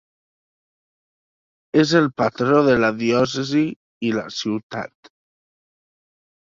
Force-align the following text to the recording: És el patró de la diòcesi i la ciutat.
És 1.83 1.93
el 2.01 2.09
patró 2.23 2.63
de 2.71 2.75
la 2.85 2.91
diòcesi 3.05 3.65
i 4.11 4.17
la 4.21 4.29
ciutat. 4.41 5.17